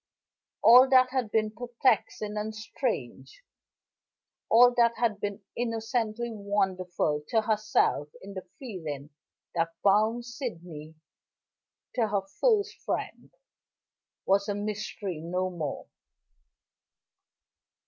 All 0.63 0.89
that 0.89 1.11
had 1.11 1.29
been 1.29 1.51
perplexing 1.51 2.35
and 2.35 2.55
strange, 2.55 3.43
all 4.49 4.73
that 4.75 4.97
had 4.97 5.19
been 5.19 5.43
innocently 5.55 6.31
wonderful 6.33 7.21
to 7.29 7.43
herself 7.43 8.09
in 8.19 8.33
the 8.33 8.41
feeling 8.57 9.11
that 9.53 9.73
bound 9.83 10.25
Sydney 10.25 10.95
to 11.93 12.07
her 12.07 12.23
first 12.39 12.77
friend, 12.83 13.29
was 14.25 14.49
a 14.49 14.55
mystery 14.55 15.19
no 15.21 15.51
more. 15.51 15.85